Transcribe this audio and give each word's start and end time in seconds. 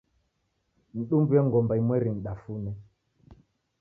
Nidumbue 0.93 1.39
ngomba 1.47 1.73
imweri 1.81 2.07
nidafune. 2.11 2.71